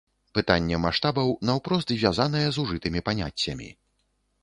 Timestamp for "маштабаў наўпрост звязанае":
0.85-2.45